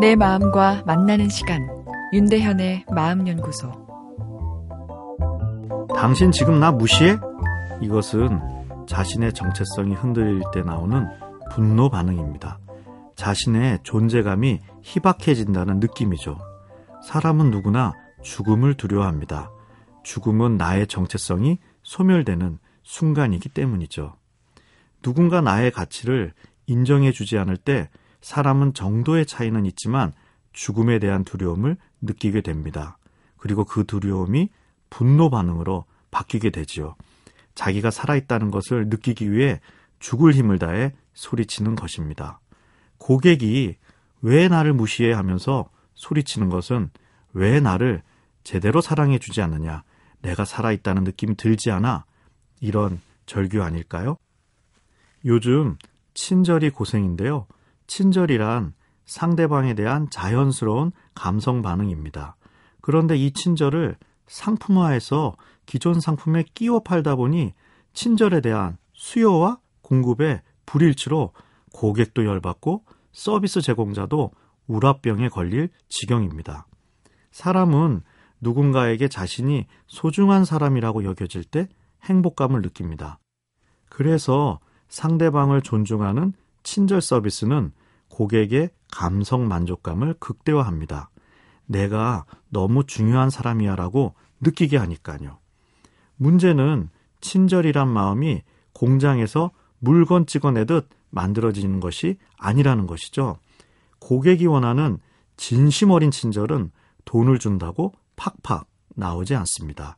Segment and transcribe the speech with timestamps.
[0.00, 1.66] 내 마음과 만나는 시간
[2.12, 3.72] 윤대현의 마음연구소
[5.96, 7.16] 당신 지금 나 무시해?
[7.82, 8.38] 이것은
[8.86, 11.04] 자신의 정체성이 흔들릴 때 나오는
[11.50, 12.60] 분노 반응입니다.
[13.16, 16.38] 자신의 존재감이 희박해진다는 느낌이죠.
[17.04, 17.92] 사람은 누구나
[18.22, 19.50] 죽음을 두려워합니다.
[20.04, 24.14] 죽음은 나의 정체성이 소멸되는 순간이기 때문이죠.
[25.02, 26.34] 누군가 나의 가치를
[26.66, 27.90] 인정해 주지 않을 때
[28.20, 30.12] 사람은 정도의 차이는 있지만
[30.52, 32.98] 죽음에 대한 두려움을 느끼게 됩니다.
[33.36, 34.50] 그리고 그 두려움이
[34.90, 36.96] 분노 반응으로 바뀌게 되지요.
[37.54, 39.60] 자기가 살아있다는 것을 느끼기 위해
[39.98, 42.40] 죽을 힘을 다해 소리치는 것입니다.
[42.98, 43.76] 고객이
[44.22, 46.90] 왜 나를 무시해 하면서 소리치는 것은
[47.32, 48.02] 왜 나를
[48.44, 49.82] 제대로 사랑해 주지 않느냐,
[50.22, 52.04] 내가 살아있다는 느낌이 들지 않아
[52.60, 54.16] 이런 절규 아닐까요?
[55.24, 55.76] 요즘
[56.14, 57.46] 친절이 고생인데요.
[57.88, 58.74] 친절이란
[59.04, 62.36] 상대방에 대한 자연스러운 감성 반응입니다.
[62.80, 63.96] 그런데 이 친절을
[64.28, 67.54] 상품화해서 기존 상품에 끼워 팔다 보니
[67.92, 71.32] 친절에 대한 수요와 공급의 불일치로
[71.72, 74.30] 고객도 열받고 서비스 제공자도
[74.66, 76.66] 우라병에 걸릴 지경입니다.
[77.32, 78.02] 사람은
[78.40, 81.68] 누군가에게 자신이 소중한 사람이라고 여겨질 때
[82.04, 83.18] 행복감을 느낍니다.
[83.88, 87.72] 그래서 상대방을 존중하는 친절 서비스는
[88.10, 91.10] 고객의 감성 만족감을 극대화합니다.
[91.66, 95.38] 내가 너무 중요한 사람이야 라고 느끼게 하니까요.
[96.16, 96.88] 문제는
[97.20, 98.42] 친절이란 마음이
[98.72, 103.36] 공장에서 물건 찍어내듯 만들어지는 것이 아니라는 것이죠.
[104.00, 104.98] 고객이 원하는
[105.36, 106.70] 진심 어린 친절은
[107.04, 109.96] 돈을 준다고 팍팍 나오지 않습니다.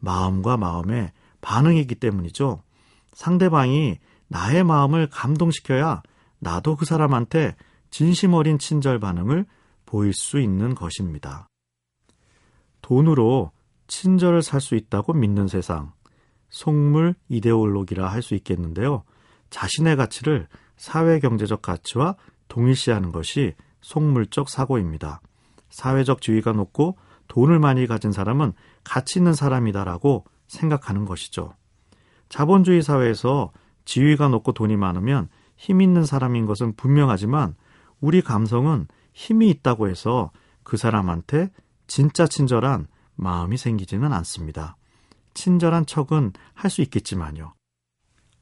[0.00, 2.62] 마음과 마음의 반응이기 때문이죠.
[3.12, 6.02] 상대방이 나의 마음을 감동시켜야
[6.44, 7.56] 나도 그 사람한테
[7.90, 9.46] 진심 어린 친절 반응을
[9.86, 11.48] 보일 수 있는 것입니다.
[12.82, 13.50] 돈으로
[13.86, 15.92] 친절을 살 수 있다고 믿는 세상,
[16.50, 19.04] 속물 이데올로기라 할 수 있겠는데요.
[19.48, 20.46] 자신의 가치를
[20.76, 22.16] 사회 경제적 가치와
[22.48, 25.22] 동일시하는 것이 속물적 사고입니다.
[25.70, 28.52] 사회적 지위가 높고 돈을 많이 가진 사람은
[28.84, 31.54] 가치 있는 사람이다라고 생각하는 것이죠.
[32.28, 33.50] 자본주의 사회에서
[33.86, 37.54] 지위가 높고 돈이 많으면 힘 있는 사람인 것은 분명하지만
[38.00, 40.30] 우리 감성은 힘이 있다고 해서
[40.62, 41.50] 그 사람한테
[41.86, 44.76] 진짜 친절한 마음이 생기지는 않습니다.
[45.34, 47.54] 친절한 척은 할 수 있겠지만요.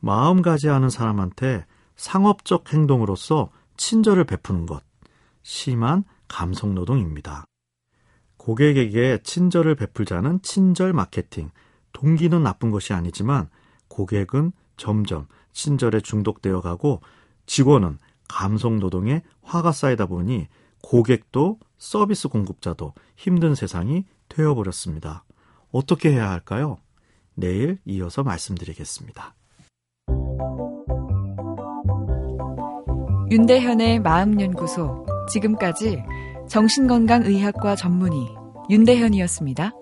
[0.00, 1.66] 마음 가지 않은 사람한테
[1.96, 4.82] 상업적 행동으로서 친절을 베푸는 것,
[5.42, 7.44] 심한 감성 노동입니다.
[8.36, 11.50] 고객에게 친절을 베풀자는 친절 마케팅,
[11.92, 13.48] 동기는 나쁜 것이 아니지만
[13.88, 17.00] 고객은 점점 친절에 중독되어 가고
[17.46, 17.98] 직원은
[18.28, 20.48] 감성 노동에 화가 쌓이다 보니
[20.82, 25.24] 고객도 서비스 공급자도 힘든 세상이 되어버렸습니다.
[25.72, 26.78] 어떻게 해야 할까요?
[27.34, 29.34] 내일 이어서 말씀드리겠습니다.
[33.30, 35.04] 윤대현의 마음연구소.
[35.30, 36.02] 지금까지
[36.48, 38.28] 정신건강의학과 전문의
[38.70, 39.72] 윤대현이었습니다.